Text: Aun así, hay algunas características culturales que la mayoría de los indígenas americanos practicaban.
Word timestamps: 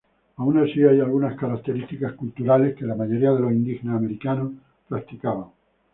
Aun 0.37 0.57
así, 0.57 0.81
hay 0.83 0.99
algunas 0.99 1.37
características 1.37 2.13
culturales 2.13 2.75
que 2.75 2.87
la 2.87 2.95
mayoría 2.95 3.31
de 3.33 3.39
los 3.39 3.51
indígenas 3.51 3.97
americanos 3.97 4.51
practicaban. 4.89 5.49